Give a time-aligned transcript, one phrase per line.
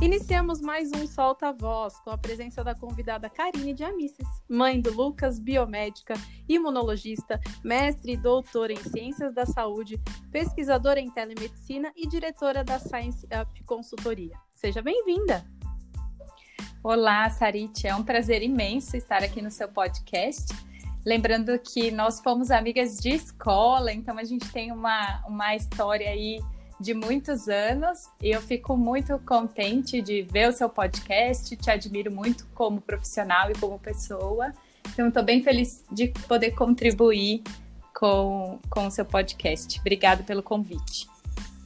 [0.00, 4.92] Iniciamos mais um Solta Voz com a presença da convidada Karine de Amices, mãe do
[4.92, 6.12] Lucas, biomédica,
[6.46, 9.98] imunologista, mestre e doutora em Ciências da Saúde,
[10.30, 14.38] pesquisadora em telemedicina e diretora da Science Up Consultoria.
[14.54, 15.46] Seja bem-vinda!
[16.84, 20.54] Olá, Sarite, é um prazer imenso estar aqui no seu podcast.
[21.06, 26.38] Lembrando que nós fomos amigas de escola, então a gente tem uma, uma história aí
[26.78, 32.10] de muitos anos e eu fico muito contente de ver o seu podcast, te admiro
[32.12, 34.52] muito como profissional e como pessoa.
[34.92, 37.42] Então, estou bem feliz de poder contribuir
[37.94, 39.80] com, com o seu podcast.
[39.80, 41.08] Obrigada pelo convite.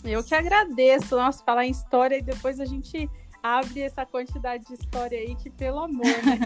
[0.05, 1.17] Eu que agradeço.
[1.17, 3.09] Nossa, falar em história e depois a gente
[3.43, 6.41] abre essa quantidade de história aí que, pelo amor, né?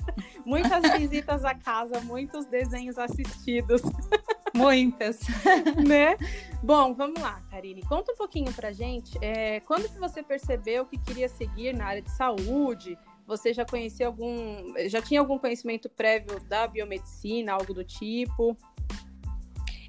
[0.44, 3.82] Muitas visitas à casa, muitos desenhos assistidos.
[4.54, 5.20] Muitas.
[5.86, 6.16] né?
[6.62, 7.82] Bom, vamos lá, Karine.
[7.82, 9.16] Conta um pouquinho pra gente.
[9.22, 12.98] É, quando que você percebeu que queria seguir na área de saúde?
[13.26, 14.74] Você já conhecia algum.
[14.88, 18.56] Já tinha algum conhecimento prévio da biomedicina, algo do tipo?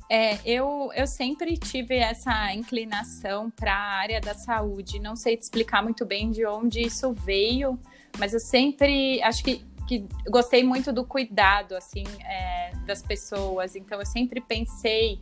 [0.10, 5.00] É, eu, eu sempre tive essa inclinação para a área da saúde.
[5.00, 7.80] Não sei te explicar muito bem de onde isso veio,
[8.20, 13.76] mas eu sempre acho que que gostei muito do cuidado assim é, das pessoas.
[13.76, 15.20] Então eu sempre pensei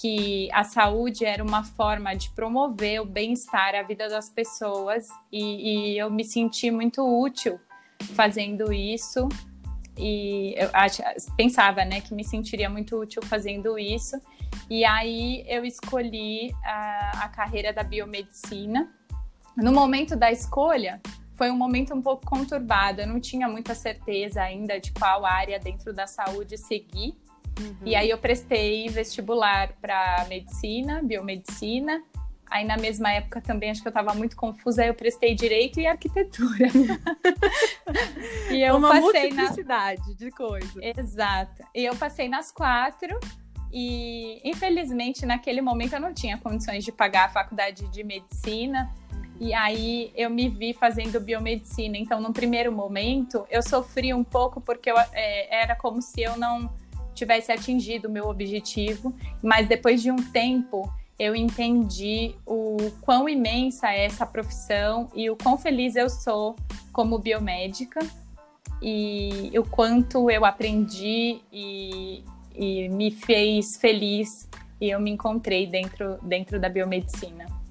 [0.00, 5.92] que a saúde era uma forma de promover o bem-estar, a vida das pessoas e,
[5.92, 7.60] e, eu me senti muito útil
[8.14, 9.28] fazendo isso
[9.96, 11.02] e eu acho,
[11.36, 14.18] pensava, né, que me sentiria muito útil fazendo isso
[14.70, 18.90] e aí eu escolhi a, a carreira da biomedicina.
[19.54, 21.00] No momento da escolha,
[21.34, 23.00] foi um momento um pouco conturbado.
[23.00, 27.14] Eu não tinha muita certeza ainda de qual área dentro da saúde seguir.
[27.60, 27.76] Uhum.
[27.84, 32.02] E aí eu prestei vestibular para medicina, biomedicina.
[32.50, 35.80] Aí na mesma época também acho que eu estava muito confusa, aí eu prestei direito
[35.80, 36.68] e arquitetura.
[38.50, 40.14] e eu Uma passei multiplicidade na...
[40.14, 40.76] de coisas.
[40.98, 41.62] Exato.
[41.74, 43.18] E eu passei nas quatro
[43.72, 48.92] e infelizmente naquele momento eu não tinha condições de pagar a faculdade de medicina.
[49.42, 51.98] E aí eu me vi fazendo biomedicina.
[51.98, 56.38] Então, no primeiro momento, eu sofri um pouco porque eu, é, era como se eu
[56.38, 56.70] não
[57.12, 59.12] tivesse atingido o meu objetivo.
[59.42, 60.88] Mas depois de um tempo,
[61.18, 66.54] eu entendi o quão imensa é essa profissão e o quão feliz eu sou
[66.92, 67.98] como biomédica
[68.80, 72.22] e o quanto eu aprendi e,
[72.54, 74.48] e me fez feliz
[74.80, 77.61] e eu me encontrei dentro, dentro da biomedicina.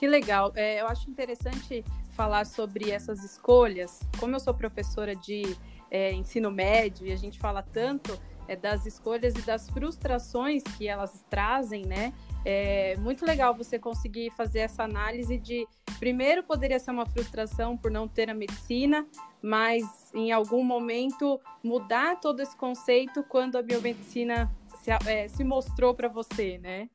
[0.00, 0.50] Que legal.
[0.56, 1.84] É, eu acho interessante
[2.16, 4.00] falar sobre essas escolhas.
[4.18, 5.54] Como eu sou professora de
[5.90, 8.18] é, ensino médio e a gente fala tanto
[8.48, 12.14] é, das escolhas e das frustrações que elas trazem, né?
[12.46, 15.68] É muito legal você conseguir fazer essa análise de
[15.98, 19.06] primeiro poderia ser uma frustração por não ter a medicina,
[19.42, 19.84] mas
[20.14, 24.50] em algum momento mudar todo esse conceito quando a biomedicina
[24.82, 26.88] se, é, se mostrou para você, né?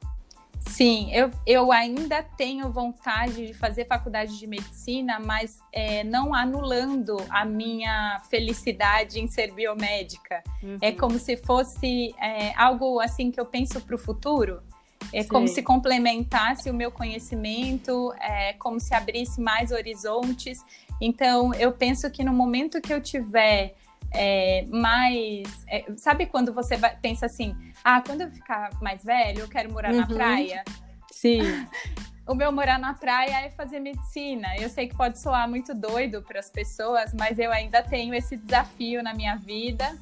[0.68, 7.18] Sim, eu, eu ainda tenho vontade de fazer faculdade de medicina, mas é, não anulando
[7.30, 10.44] a minha felicidade em ser biomédica.
[10.62, 10.78] Uhum.
[10.82, 14.62] É como se fosse é, algo assim que eu penso para o futuro.
[15.14, 15.30] É Sim.
[15.30, 20.60] como se complementasse o meu conhecimento, é como se abrisse mais horizontes.
[21.00, 23.76] Então, eu penso que no momento que eu tiver
[24.12, 25.48] é, mais.
[25.68, 29.72] É, sabe quando você vai, pensa assim: ah, quando eu ficar mais velho, eu quero
[29.72, 30.02] morar uhum.
[30.02, 30.64] na praia?
[31.12, 31.40] Sim.
[32.28, 34.56] o meu morar na praia é fazer medicina.
[34.58, 38.38] Eu sei que pode soar muito doido para as pessoas, mas eu ainda tenho esse
[38.38, 39.96] desafio na minha vida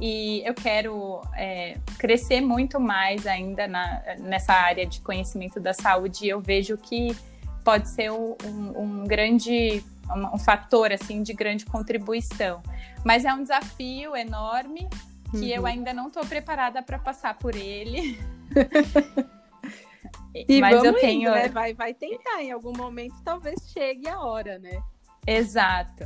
[0.00, 6.26] e eu quero é, crescer muito mais ainda na, nessa área de conhecimento da saúde.
[6.26, 7.16] E eu vejo que
[7.64, 12.62] pode ser um, um grande um, um fator assim de grande contribuição.
[13.04, 14.88] Mas é um desafio enorme
[15.30, 15.44] que uhum.
[15.44, 18.18] eu ainda não estou preparada para passar por ele.
[20.34, 21.48] e Mas eu tenho, indo, né?
[21.48, 24.82] vai, vai tentar em algum momento, talvez chegue a hora, né?
[25.26, 26.04] Exato.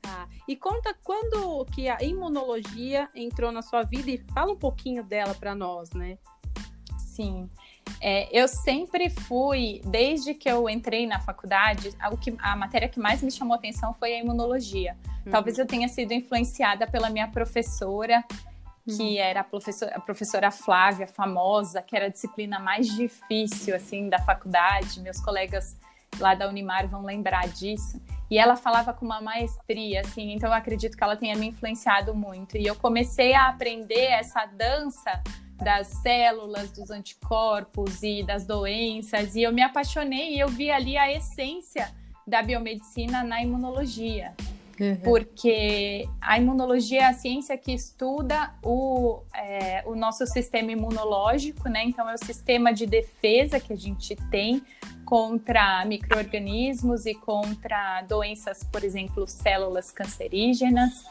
[0.00, 0.28] Tá.
[0.48, 5.34] E conta quando que a imunologia entrou na sua vida e fala um pouquinho dela
[5.34, 6.16] para nós, né?
[6.98, 7.50] Sim.
[8.00, 12.98] É, eu sempre fui, desde que eu entrei na faculdade, a, que, a matéria que
[12.98, 14.96] mais me chamou atenção foi a imunologia.
[15.24, 15.32] Uhum.
[15.32, 18.24] Talvez eu tenha sido influenciada pela minha professora,
[18.86, 19.18] que uhum.
[19.18, 24.18] era a professora, a professora Flávia, famosa, que era a disciplina mais difícil, assim, da
[24.18, 25.00] faculdade.
[25.00, 25.76] Meus colegas
[26.18, 28.00] lá da Unimar vão lembrar disso.
[28.30, 32.14] E ela falava com uma maestria, assim, então eu acredito que ela tenha me influenciado
[32.14, 32.56] muito.
[32.56, 35.20] E eu comecei a aprender essa dança
[35.62, 40.96] das células, dos anticorpos e das doenças, e eu me apaixonei e eu vi ali
[40.96, 41.92] a essência
[42.26, 44.34] da biomedicina na imunologia.
[44.80, 44.96] Uhum.
[44.96, 51.84] Porque a imunologia é a ciência que estuda o, é, o nosso sistema imunológico, né?
[51.84, 54.62] Então, é o sistema de defesa que a gente tem
[55.04, 61.04] contra micro-organismos e contra doenças, por exemplo, células cancerígenas.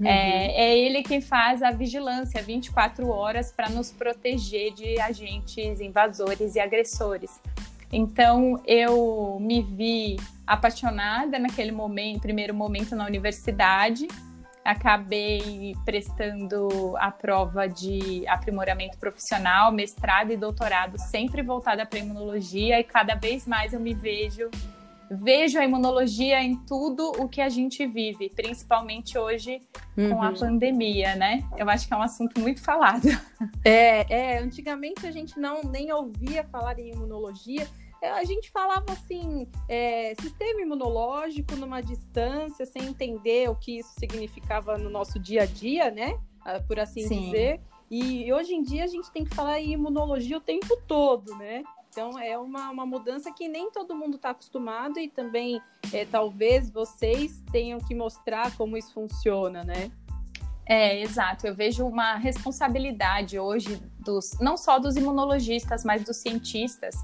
[0.00, 0.06] Uhum.
[0.06, 6.54] É, é, ele quem faz a vigilância 24 horas para nos proteger de agentes invasores
[6.54, 7.38] e agressores.
[7.92, 10.16] Então eu me vi
[10.46, 14.08] apaixonada naquele momento, primeiro momento na universidade.
[14.64, 22.84] Acabei prestando a prova de aprimoramento profissional, mestrado e doutorado, sempre voltada para imunologia, e
[22.84, 24.50] cada vez mais eu me vejo
[25.10, 29.60] vejo a imunologia em tudo o que a gente vive, principalmente hoje
[29.96, 30.10] uhum.
[30.10, 30.34] com a uhum.
[30.34, 31.42] pandemia, né?
[31.56, 33.08] Eu acho que é um assunto muito falado.
[33.64, 37.66] É, é, antigamente a gente não nem ouvia falar em imunologia.
[38.02, 43.92] É, a gente falava assim, é, sistema imunológico numa distância, sem entender o que isso
[43.98, 46.18] significava no nosso dia a dia, né?
[46.44, 47.24] Ah, por assim Sim.
[47.24, 47.60] dizer.
[47.90, 51.62] E hoje em dia a gente tem que falar em imunologia o tempo todo, né?
[51.90, 55.60] Então é uma, uma mudança que nem todo mundo está acostumado e também
[55.92, 59.90] é, talvez vocês tenham que mostrar como isso funciona, né?
[60.64, 61.48] É, exato.
[61.48, 66.94] Eu vejo uma responsabilidade hoje dos não só dos imunologistas, mas dos cientistas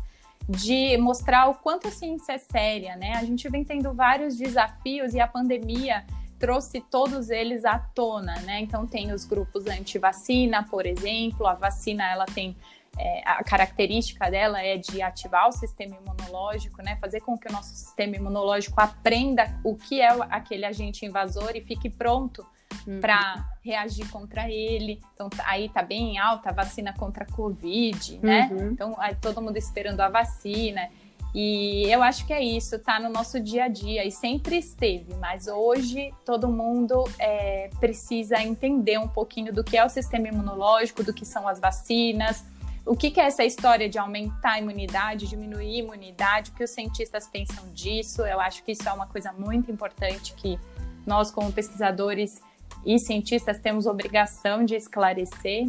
[0.49, 3.15] de mostrar o quanto a ciência é séria, né?
[3.17, 6.07] A gente vem tendo vários desafios e a pandemia
[6.39, 8.61] trouxe todos eles à tona, né?
[8.61, 12.57] Então tem os grupos anti-vacina, por exemplo, a vacina ela tem
[12.99, 16.97] é, a característica dela é de ativar o sistema imunológico, né?
[17.01, 21.61] Fazer com que o nosso sistema imunológico aprenda o que é aquele agente invasor e
[21.61, 22.47] fique pronto
[22.87, 23.01] uhum.
[23.01, 25.01] para reagir contra ele.
[25.15, 28.49] Então aí tá bem alta a vacina contra a Covid, né?
[28.51, 28.71] Uhum.
[28.73, 30.89] Então todo mundo esperando a vacina.
[31.35, 35.13] E eu acho que é isso, tá no nosso dia a dia e sempre esteve,
[35.21, 41.05] mas hoje todo mundo é, precisa entender um pouquinho do que é o sistema imunológico,
[41.05, 42.43] do que são as vacinas,
[42.87, 46.63] o que, que, é essa história de aumentar a imunidade, diminuir a imunidade, o que
[46.63, 48.23] os cientistas pensam disso.
[48.23, 50.59] Eu acho que isso é uma coisa muito importante que
[51.05, 52.41] nós, como pesquisadores
[52.85, 55.67] e cientistas, temos obrigação de esclarecer.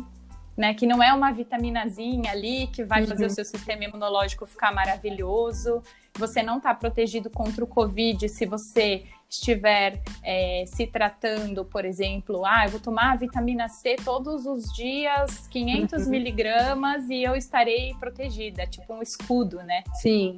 [0.56, 3.08] Né, que não é uma vitaminazinha ali que vai uhum.
[3.08, 5.84] fazer o seu sistema imunológico ficar maravilhoso.
[6.18, 12.46] Você não está protegido contra o Covid se você estiver é, se tratando, por exemplo,
[12.46, 16.10] ah, eu vou tomar vitamina C todos os dias, 500 uhum.
[16.10, 19.84] miligramas, e eu estarei protegida, tipo um escudo, né?
[19.96, 20.38] Sim.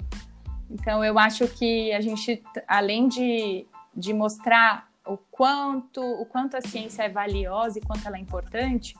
[0.70, 3.66] Então, eu acho que a gente, além de,
[3.96, 8.96] de mostrar o quanto, o quanto a ciência é valiosa e quanto ela é importante,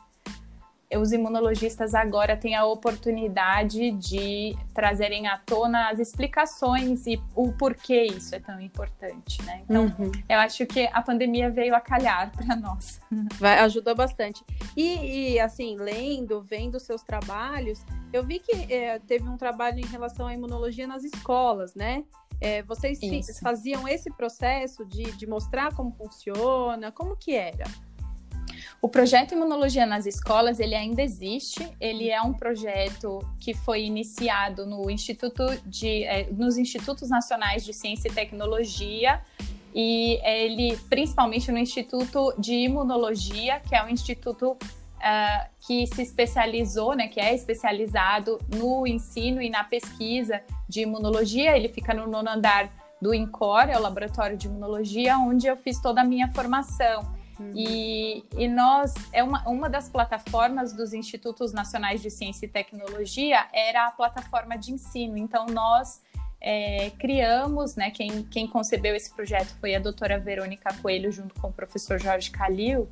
[0.98, 8.04] os imunologistas agora têm a oportunidade de trazerem à tona as explicações e o porquê
[8.04, 9.62] isso é tão importante, né?
[9.64, 10.10] Então, uhum.
[10.28, 13.00] eu acho que a pandemia veio a calhar para nós.
[13.38, 14.44] Vai, ajuda bastante.
[14.76, 19.86] E, e, assim, lendo, vendo seus trabalhos, eu vi que é, teve um trabalho em
[19.86, 22.04] relação à imunologia nas escolas, né?
[22.40, 23.38] É, vocês isso.
[23.40, 26.90] faziam esse processo de, de mostrar como funciona?
[26.90, 27.64] Como que era?
[28.82, 31.68] O projeto Imunologia nas Escolas, ele ainda existe.
[31.78, 37.74] Ele é um projeto que foi iniciado no Instituto de, é, nos Institutos Nacionais de
[37.74, 39.20] Ciência e Tecnologia
[39.74, 46.94] e ele, principalmente no Instituto de Imunologia, que é um instituto uh, que se especializou,
[46.94, 51.56] né, que é especializado no ensino e na pesquisa de imunologia.
[51.56, 55.80] Ele fica no nono andar do INCOR, é o Laboratório de Imunologia, onde eu fiz
[55.80, 57.19] toda a minha formação.
[57.40, 57.52] Uhum.
[57.54, 63.46] E, e nós, é uma, uma das plataformas dos Institutos Nacionais de Ciência e Tecnologia
[63.50, 65.16] era a plataforma de ensino.
[65.16, 66.02] Então, nós
[66.38, 71.48] é, criamos, né, quem, quem concebeu esse projeto foi a doutora Verônica Coelho, junto com
[71.48, 72.86] o professor Jorge Calil,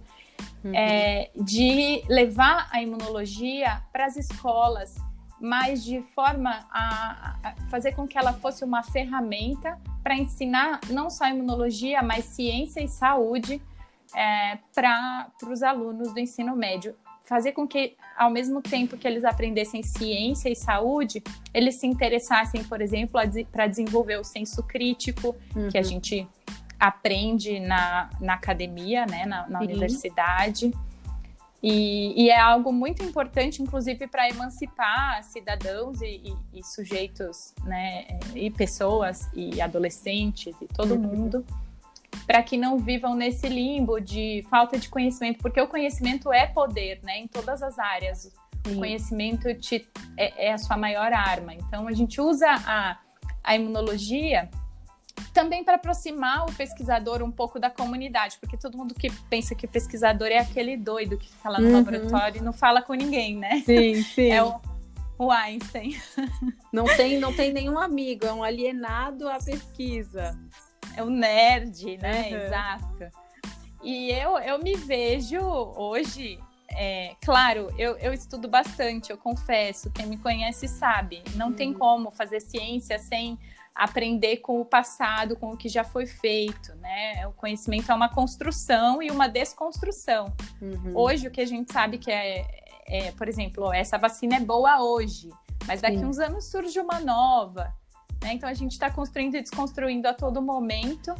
[0.64, 0.74] uhum.
[0.74, 4.96] é, de levar a imunologia para as escolas,
[5.38, 11.10] mas de forma a, a, fazer com que ela fosse uma ferramenta para ensinar não
[11.10, 13.60] só imunologia, mas ciência e saúde
[14.14, 16.94] é, para os alunos do ensino médio.
[17.24, 21.22] Fazer com que, ao mesmo tempo que eles aprendessem ciência e saúde,
[21.52, 23.20] eles se interessassem, por exemplo,
[23.52, 25.68] para desenvolver o senso crítico, uhum.
[25.68, 25.86] que a uhum.
[25.86, 26.26] gente
[26.80, 30.72] aprende na, na academia, né, na, na universidade.
[31.62, 38.06] E, e, é algo muito importante, inclusive, para emancipar cidadãos e, e, e, sujeitos, né,
[38.32, 41.02] e pessoas e adolescentes e todo uhum.
[41.02, 41.44] mundo
[42.26, 47.00] para que não vivam nesse limbo de falta de conhecimento, porque o conhecimento é poder,
[47.02, 48.32] né, em todas as áreas.
[48.66, 48.74] Sim.
[48.74, 51.54] O conhecimento te, é, é, a sua maior arma.
[51.54, 52.98] Então, a gente usa a,
[53.42, 54.50] a imunologia
[55.32, 59.66] também para aproximar o pesquisador um pouco da comunidade, porque todo mundo que pensa que
[59.66, 61.72] o pesquisador é aquele doido que fica lá no uhum.
[61.72, 63.62] laboratório e não fala com ninguém, né?
[63.64, 64.30] Sim, sim.
[64.30, 64.60] É o,
[65.18, 65.96] o Einstein.
[66.72, 70.38] Não tem, não tem nenhum amigo, é um alienado à pesquisa.
[70.98, 72.28] É um nerd, né?
[72.28, 72.36] Uhum.
[72.38, 73.10] Exato.
[73.84, 76.40] E eu, eu me vejo hoje
[76.70, 79.90] é, claro, eu, eu, estudo bastante, eu confesso.
[79.92, 81.22] Quem me conhece sabe.
[81.36, 81.78] Não tem uhum.
[81.78, 83.38] como fazer ciência sem
[83.74, 87.26] aprender com o passado, com o que já foi feito, né?
[87.28, 90.32] O conhecimento é uma construção e uma desconstrução.
[90.60, 90.96] Uhum.
[90.96, 92.44] Hoje, o que a gente sabe que é,
[92.88, 95.30] é, por exemplo, essa vacina é boa hoje,
[95.64, 96.06] mas daqui Sim.
[96.06, 97.72] uns anos surge uma nova.
[98.22, 98.34] Né?
[98.34, 101.14] Então, a gente está construindo e desconstruindo a todo momento.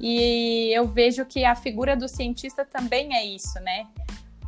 [0.00, 3.86] E eu vejo que a figura do cientista também é isso, né?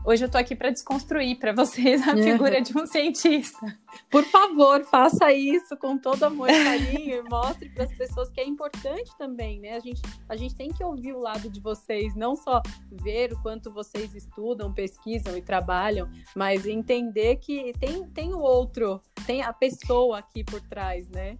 [0.06, 2.20] Hoje eu tô aqui para desconstruir para vocês a uhum.
[2.22, 3.78] figura de um cientista.
[4.10, 8.38] Por favor, faça isso com todo amor e carinho e mostre para as pessoas que
[8.38, 9.76] é importante também, né?
[9.76, 12.60] A gente, a gente tem que ouvir o lado de vocês, não só
[12.92, 19.00] ver o quanto vocês estudam, pesquisam e trabalham, mas entender que tem, tem o outro,
[19.26, 21.38] tem a pessoa aqui por trás, né?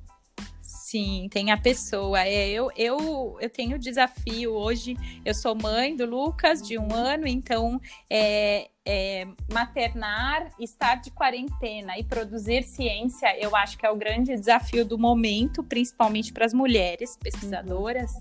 [0.85, 2.21] Sim, tem a pessoa.
[2.21, 4.95] É, eu, eu, eu tenho o desafio hoje.
[5.25, 11.99] Eu sou mãe do Lucas, de um ano, então é, é, maternar, estar de quarentena
[11.99, 16.53] e produzir ciência, eu acho que é o grande desafio do momento, principalmente para as
[16.53, 18.12] mulheres pesquisadoras.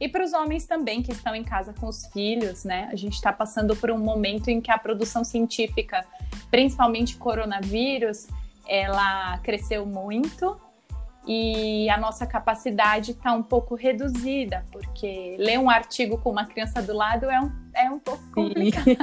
[0.00, 2.88] E para os homens também que estão em casa com os filhos, né?
[2.90, 6.06] A gente está passando por um momento em que a produção científica,
[6.50, 8.26] principalmente coronavírus,
[8.66, 10.58] ela cresceu muito
[11.26, 16.82] e a nossa capacidade está um pouco reduzida, porque ler um artigo com uma criança
[16.82, 18.86] do lado é um, é um pouco complicado.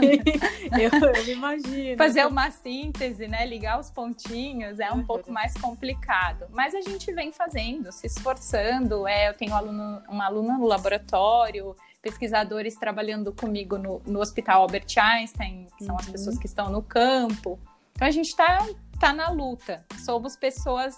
[0.81, 1.95] eu, eu imagino.
[1.95, 3.45] Fazer uma síntese, né?
[3.45, 5.05] Ligar os pontinhos é um uhum.
[5.05, 6.47] pouco mais complicado.
[6.49, 9.07] Mas a gente vem fazendo, se esforçando.
[9.07, 14.87] É, eu tenho aluno, uma aluna no laboratório, pesquisadores trabalhando comigo no, no Hospital Albert
[14.97, 16.01] Einstein, que são uhum.
[16.01, 17.59] as pessoas que estão no campo.
[17.93, 18.65] Então a gente está
[18.99, 19.85] tá na luta.
[20.03, 20.95] Somos pessoas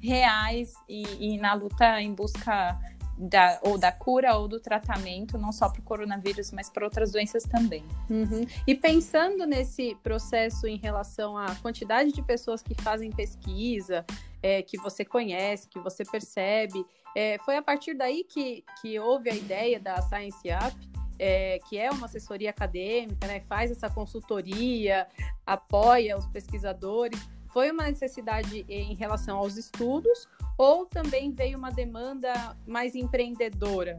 [0.00, 2.78] reais e, e na luta em busca
[3.20, 7.12] da, ou da cura ou do tratamento, não só para o coronavírus, mas para outras
[7.12, 7.84] doenças também.
[8.08, 8.46] Uhum.
[8.66, 14.06] E pensando nesse processo em relação à quantidade de pessoas que fazem pesquisa,
[14.42, 19.28] é, que você conhece, que você percebe, é, foi a partir daí que, que houve
[19.28, 20.90] a ideia da Science Up?
[21.22, 25.06] É, que é uma assessoria acadêmica, né, faz essa consultoria,
[25.44, 27.20] apoia os pesquisadores
[27.52, 33.96] foi uma necessidade em relação aos estudos ou também veio uma demanda mais empreendedora?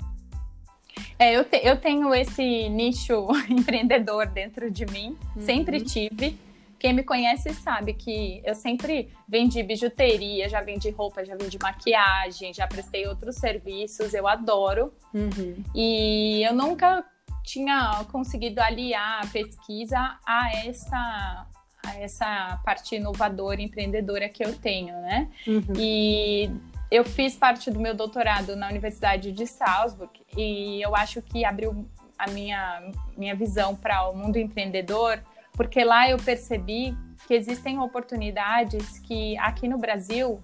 [1.18, 5.42] É, eu, te, eu tenho esse nicho empreendedor dentro de mim, uhum.
[5.42, 6.38] sempre tive.
[6.80, 12.52] Quem me conhece sabe que eu sempre vendi bijuteria, já vendi roupa, já vendi maquiagem,
[12.52, 14.92] já prestei outros serviços, eu adoro.
[15.14, 15.64] Uhum.
[15.76, 17.06] E eu nunca
[17.44, 21.48] tinha conseguido aliar a pesquisa a essa
[21.98, 25.30] essa parte inovadora, empreendedora que eu tenho, né?
[25.48, 25.74] Uhum.
[25.78, 26.52] E
[26.90, 31.86] eu fiz parte do meu doutorado na Universidade de Salzburg e eu acho que abriu
[32.18, 35.24] a minha, minha visão para o mundo empreendedor,
[35.54, 36.96] porque lá eu percebi
[37.28, 40.44] que existem oportunidades que aqui no Brasil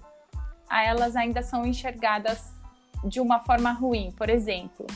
[0.70, 2.52] elas ainda são enxergadas
[3.04, 4.10] de uma forma ruim.
[4.12, 4.86] Por exemplo,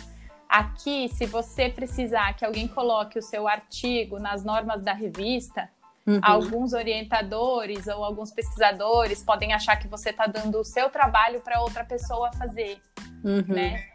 [0.49, 5.70] aqui, se você precisar que alguém coloque o seu artigo nas normas da revista,
[6.06, 6.21] Uhum.
[6.23, 11.61] Alguns orientadores ou alguns pesquisadores podem achar que você está dando o seu trabalho para
[11.61, 12.80] outra pessoa fazer,
[13.25, 13.44] uhum.
[13.47, 13.92] né?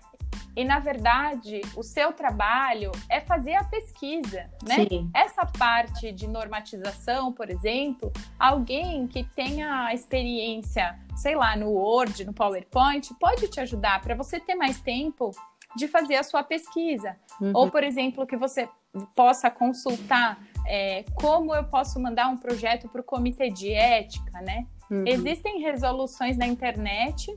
[0.55, 4.87] E na verdade, o seu trabalho é fazer a pesquisa, né?
[4.89, 5.11] Sim.
[5.13, 12.33] Essa parte de normatização, por exemplo, alguém que tenha experiência, sei lá, no Word, no
[12.33, 15.29] PowerPoint, pode te ajudar para você ter mais tempo
[15.75, 17.15] de fazer a sua pesquisa.
[17.39, 17.51] Uhum.
[17.53, 18.67] Ou, por exemplo, que você
[19.15, 24.67] possa consultar é, como eu posso mandar um projeto para o comitê de ética, né?
[24.89, 25.03] Uhum.
[25.05, 27.27] Existem resoluções na internet,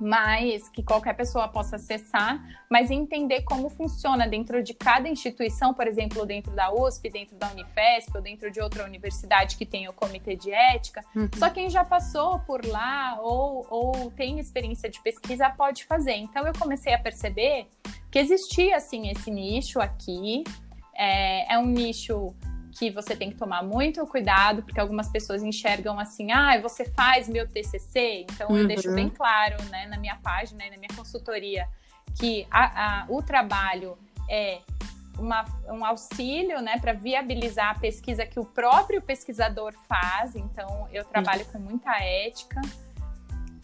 [0.00, 5.86] mas que qualquer pessoa possa acessar, mas entender como funciona dentro de cada instituição, por
[5.86, 9.92] exemplo, dentro da USP, dentro da Unifesp ou dentro de outra universidade que tem o
[9.92, 11.04] comitê de ética.
[11.14, 11.28] Uhum.
[11.36, 16.16] Só quem já passou por lá ou, ou tem experiência de pesquisa pode fazer.
[16.16, 17.68] Então eu comecei a perceber
[18.10, 20.44] que existia assim esse nicho aqui
[20.96, 22.34] é, é um nicho
[22.72, 27.28] que você tem que tomar muito cuidado, porque algumas pessoas enxergam assim, ah, você faz
[27.28, 28.58] meu TCC, então uhum.
[28.58, 31.68] eu deixo bem claro, né, na minha página e na minha consultoria,
[32.18, 33.96] que a, a, o trabalho
[34.28, 34.60] é
[35.16, 41.04] uma, um auxílio, né, para viabilizar a pesquisa que o próprio pesquisador faz, então eu
[41.04, 41.52] trabalho uhum.
[41.52, 42.60] com muita ética,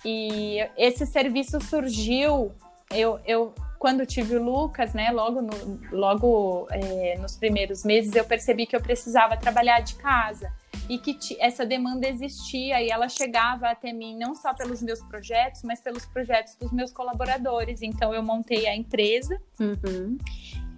[0.04, 2.54] e esse serviço surgiu
[2.90, 8.26] eu, eu quando tive o Lucas, né, logo, no, logo é, nos primeiros meses, eu
[8.26, 10.52] percebi que eu precisava trabalhar de casa
[10.86, 15.62] e que essa demanda existia e ela chegava até mim não só pelos meus projetos,
[15.62, 17.80] mas pelos projetos dos meus colaboradores.
[17.80, 20.18] Então eu montei a empresa uhum.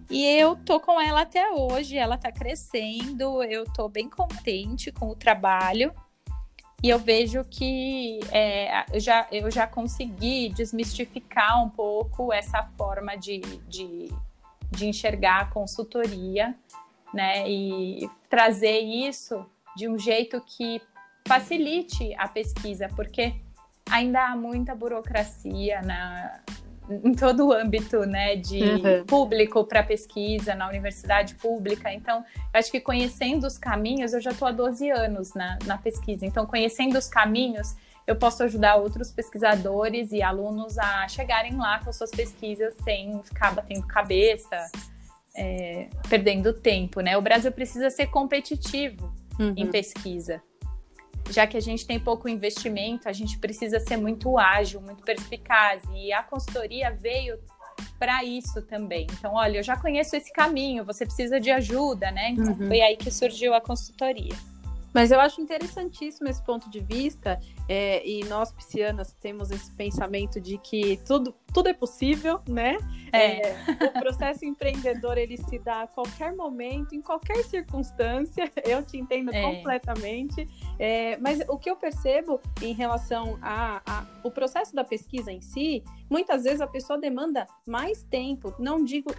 [0.08, 1.96] e eu tô com ela até hoje.
[1.96, 5.92] Ela tá crescendo, eu tô bem contente com o trabalho.
[6.82, 13.14] E eu vejo que é, eu, já, eu já consegui desmistificar um pouco essa forma
[13.16, 14.08] de, de,
[14.70, 16.56] de enxergar a consultoria,
[17.14, 17.48] né?
[17.48, 19.46] E trazer isso
[19.76, 20.82] de um jeito que
[21.26, 23.32] facilite a pesquisa, porque
[23.88, 26.40] ainda há muita burocracia na,
[26.88, 29.04] em todo o âmbito né, de uhum.
[29.06, 31.92] público para pesquisa na universidade pública.
[31.92, 36.26] Então, acho que conhecendo os caminhos, eu já estou há 12 anos na, na pesquisa,
[36.26, 37.74] então, conhecendo os caminhos,
[38.06, 43.54] eu posso ajudar outros pesquisadores e alunos a chegarem lá com suas pesquisas sem ficar
[43.54, 44.70] batendo cabeça,
[45.36, 47.00] é, perdendo tempo.
[47.00, 47.16] Né?
[47.16, 49.54] O Brasil precisa ser competitivo uhum.
[49.56, 50.42] em pesquisa
[51.32, 55.82] já que a gente tem pouco investimento, a gente precisa ser muito ágil, muito perspicaz.
[55.94, 57.38] E a consultoria veio
[57.98, 59.06] para isso também.
[59.18, 62.30] Então, olha, eu já conheço esse caminho, você precisa de ajuda, né?
[62.30, 62.68] Então, uhum.
[62.68, 64.34] foi aí que surgiu a consultoria.
[64.92, 70.40] Mas eu acho interessantíssimo esse ponto de vista, é, e nós, piscianas, temos esse pensamento
[70.40, 72.76] de que tudo, tudo é possível, né?
[73.12, 73.50] É.
[73.50, 73.56] É,
[73.96, 79.32] o processo empreendedor, ele se dá a qualquer momento, em qualquer circunstância, eu te entendo
[79.32, 79.42] é.
[79.42, 85.82] completamente, é, mas o que eu percebo em relação ao processo da pesquisa em si,
[86.10, 89.14] muitas vezes a pessoa demanda mais tempo, não digo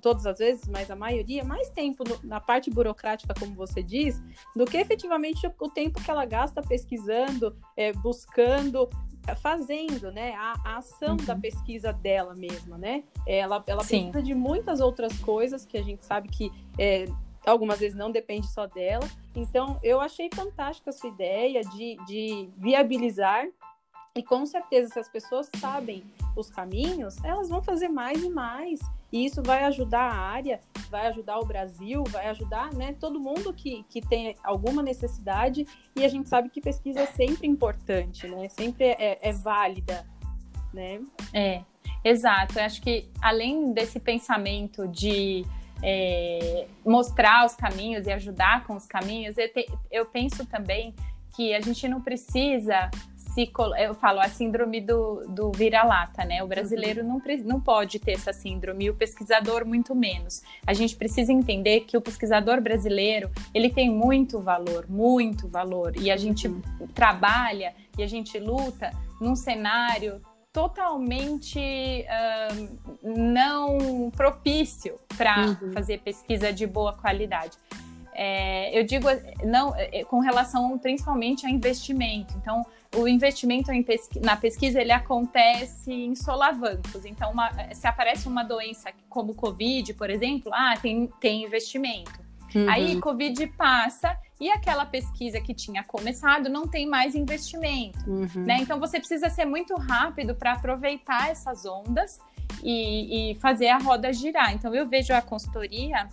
[0.00, 4.22] todas as vezes, mas a maioria, mais tempo no, na parte burocrática, como você diz,
[4.54, 8.88] do que efetivamente o, o tempo que ela gasta pesquisando, é, buscando,
[9.26, 11.24] é, fazendo, né, a, a ação uhum.
[11.24, 13.04] da pesquisa dela mesma, né?
[13.26, 17.06] Ela, ela precisa de muitas outras coisas que a gente sabe que é,
[17.46, 19.08] algumas vezes não depende só dela.
[19.34, 23.46] Então, eu achei fantástica a sua ideia de, de viabilizar
[24.18, 26.02] e com certeza, se as pessoas sabem
[26.36, 28.80] os caminhos, elas vão fazer mais e mais.
[29.12, 33.52] E isso vai ajudar a área, vai ajudar o Brasil, vai ajudar né, todo mundo
[33.52, 35.66] que, que tem alguma necessidade.
[35.96, 38.48] E a gente sabe que pesquisa é sempre importante, né?
[38.48, 40.06] Sempre é, é válida,
[40.72, 41.00] né?
[41.32, 41.62] É,
[42.04, 42.58] exato.
[42.58, 45.44] Eu acho que além desse pensamento de
[45.82, 50.94] é, mostrar os caminhos e ajudar com os caminhos, eu, te, eu penso também
[51.34, 52.90] que a gente não precisa
[53.34, 56.42] se eu falo a síndrome do, do vira-lata, né?
[56.42, 57.20] O brasileiro uhum.
[57.24, 60.42] não, não pode ter essa síndrome, e o pesquisador muito menos.
[60.66, 66.10] A gente precisa entender que o pesquisador brasileiro ele tem muito valor, muito valor, e
[66.10, 66.60] a gente uhum.
[66.94, 70.20] trabalha e a gente luta num cenário
[70.52, 75.72] totalmente uh, não propício para uhum.
[75.72, 77.56] fazer pesquisa de boa qualidade.
[78.20, 79.06] É, eu digo
[79.44, 82.34] não é, com relação principalmente a investimento.
[82.36, 87.04] Então, o investimento pesqui na pesquisa ele acontece em solavancos.
[87.04, 92.26] Então, uma, se aparece uma doença como Covid, por exemplo, ah, tem, tem investimento.
[92.54, 92.68] Uhum.
[92.68, 98.08] Aí, Covid passa e aquela pesquisa que tinha começado não tem mais investimento.
[98.08, 98.44] Uhum.
[98.46, 98.58] Né?
[98.60, 102.18] Então, você precisa ser muito rápido para aproveitar essas ondas
[102.62, 104.54] e, e fazer a roda girar.
[104.54, 106.08] Então, eu vejo a consultoria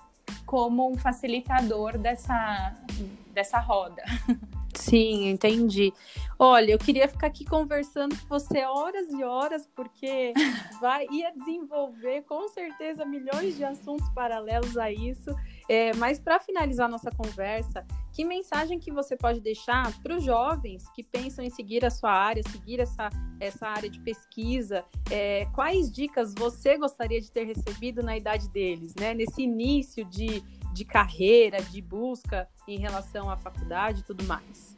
[0.45, 2.73] como um facilitador dessa,
[3.33, 4.03] dessa roda.
[4.75, 5.93] Sim, entendi.
[6.37, 10.33] Olha, eu queria ficar aqui conversando com você horas e horas, porque
[10.81, 15.33] vai ia desenvolver com certeza milhões de assuntos paralelos a isso.
[15.69, 20.89] É, mas para finalizar nossa conversa, que mensagem que você pode deixar para os jovens
[20.89, 23.09] que pensam em seguir a sua área, seguir essa,
[23.39, 24.85] essa área de pesquisa?
[25.09, 29.13] É, quais dicas você gostaria de ter recebido na idade deles, né?
[29.13, 30.43] Nesse início de,
[30.75, 34.77] de carreira, de busca em relação à faculdade e tudo mais?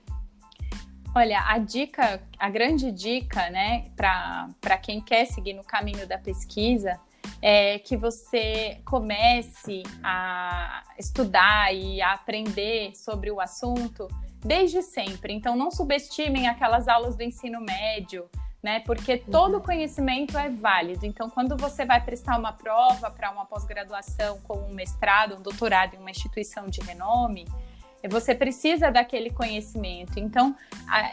[1.16, 7.00] Olha, a dica, a grande dica, né, para quem quer seguir no caminho da pesquisa
[7.42, 14.08] é que você comece a estudar e a aprender sobre o assunto
[14.40, 15.34] desde sempre.
[15.34, 18.30] Então, não subestimem aquelas aulas do ensino médio,
[18.68, 18.82] né?
[18.82, 21.06] Porque todo conhecimento é válido.
[21.06, 25.94] Então, quando você vai prestar uma prova para uma pós-graduação, como um mestrado, um doutorado
[25.94, 27.48] em uma instituição de renome,
[28.10, 30.20] você precisa daquele conhecimento.
[30.20, 30.54] Então,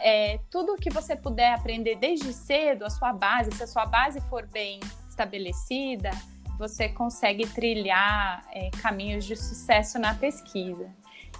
[0.03, 4.19] é, tudo que você puder aprender desde cedo, a sua base, se a sua base
[4.29, 6.11] for bem estabelecida,
[6.59, 10.93] você consegue trilhar é, caminhos de sucesso na pesquisa.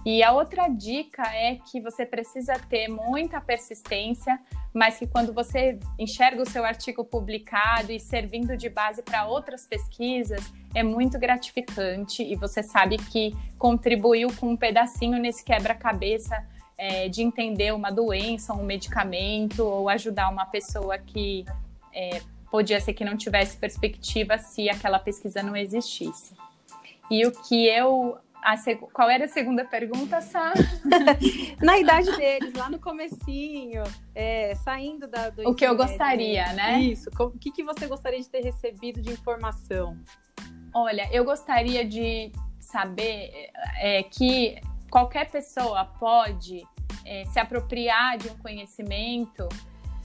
[0.05, 4.39] E a outra dica é que você precisa ter muita persistência,
[4.71, 9.65] mas que quando você enxerga o seu artigo publicado e servindo de base para outras
[9.65, 10.39] pesquisas,
[10.75, 16.45] é muito gratificante e você sabe que contribuiu com um pedacinho nesse quebra-cabeça
[16.77, 21.45] é, de entender uma doença, um medicamento, ou ajudar uma pessoa que
[21.91, 26.35] é, podia ser que não tivesse perspectiva se aquela pesquisa não existisse.
[27.09, 28.19] E o que eu
[28.58, 28.79] Seg...
[28.93, 30.53] Qual era a segunda pergunta, Sá?
[31.62, 36.79] Na idade deles, lá no comecinho, é, saindo da, do O que eu gostaria, né?
[36.79, 37.10] Isso.
[37.19, 39.97] O que, que você gostaria de ter recebido de informação?
[40.73, 46.63] Olha, eu gostaria de saber é, que qualquer pessoa pode
[47.05, 49.47] é, se apropriar de um conhecimento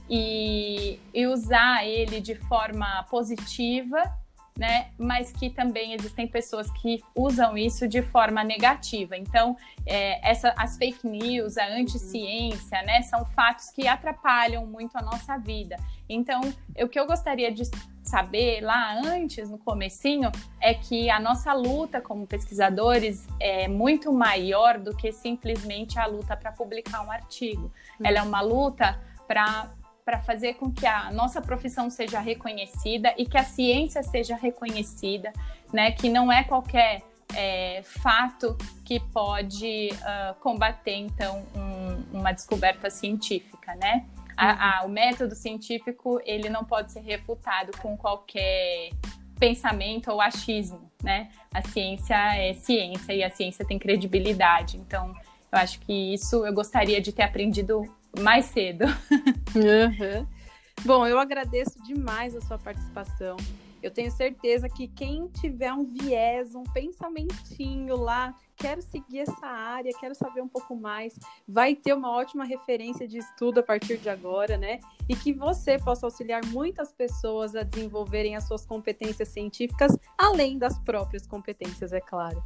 [0.09, 4.20] e, e usar ele de forma positiva
[4.57, 4.91] né?
[4.97, 9.17] Mas que também existem pessoas que usam isso de forma negativa.
[9.17, 13.01] Então, é, essa, as fake news, a anti-ciência, né?
[13.03, 15.77] São fatos que atrapalham muito a nossa vida.
[16.07, 16.41] Então,
[16.77, 17.63] o que eu gostaria de
[18.03, 24.77] saber lá antes, no comecinho, é que a nossa luta como pesquisadores é muito maior
[24.77, 27.71] do que simplesmente a luta para publicar um artigo.
[28.03, 29.71] Ela é uma luta para
[30.11, 35.31] para fazer com que a nossa profissão seja reconhecida e que a ciência seja reconhecida,
[35.71, 35.93] né?
[35.93, 37.01] Que não é qualquer
[37.33, 44.05] é, fato que pode uh, combater então um, uma descoberta científica, né?
[44.35, 44.57] A, uhum.
[44.59, 48.89] a, o método científico ele não pode ser refutado com qualquer
[49.39, 51.29] pensamento ou achismo, né?
[51.53, 54.75] A ciência é ciência e a ciência tem credibilidade.
[54.75, 55.15] Então,
[55.49, 58.83] eu acho que isso eu gostaria de ter aprendido mais cedo.
[59.55, 60.27] Uhum.
[60.83, 63.37] Bom, eu agradeço demais a sua participação.
[63.83, 69.91] Eu tenho certeza que quem tiver um viés, um pensamentinho lá, quero seguir essa área,
[69.99, 74.07] quero saber um pouco mais, vai ter uma ótima referência de estudo a partir de
[74.07, 74.79] agora, né?
[75.09, 80.77] E que você possa auxiliar muitas pessoas a desenvolverem as suas competências científicas, além das
[80.79, 82.43] próprias competências, é claro.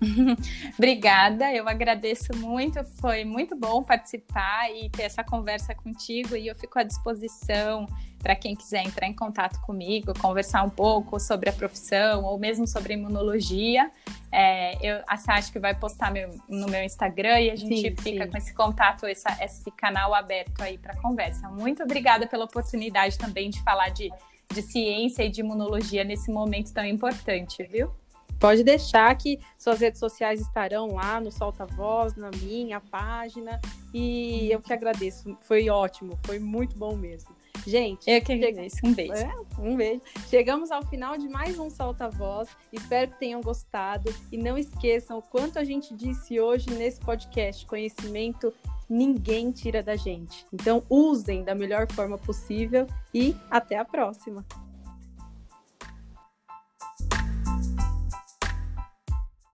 [0.78, 6.54] Obrigada, eu agradeço muito, foi muito bom participar e ter essa conversa contigo e eu
[6.54, 7.86] fico à disposição
[8.20, 12.66] para quem quiser entrar em contato comigo, conversar um pouco sobre a profissão ou mesmo
[12.66, 13.90] sobre imunologia.
[14.30, 17.96] É, eu, a Sasha que vai postar meu, no meu Instagram e a gente sim,
[17.96, 18.30] fica sim.
[18.30, 21.48] com esse contato, essa, esse canal aberto aí para conversa.
[21.48, 24.10] Muito obrigada pela oportunidade também de falar de,
[24.52, 27.90] de ciência e de imunologia nesse momento tão importante, viu?
[28.38, 33.60] Pode deixar que suas redes sociais estarão lá no Solta Voz, na minha página.
[33.92, 35.36] E eu que agradeço.
[35.42, 37.36] Foi ótimo, foi muito bom mesmo.
[37.66, 38.76] Gente, eu que agradeço.
[38.84, 39.12] Um beijo.
[39.12, 40.00] É, um beijo.
[40.28, 42.48] Chegamos ao final de mais um Solta Voz.
[42.72, 44.14] Espero que tenham gostado.
[44.30, 48.54] E não esqueçam o quanto a gente disse hoje nesse podcast: conhecimento
[48.88, 50.46] ninguém tira da gente.
[50.52, 54.46] Então, usem da melhor forma possível e até a próxima.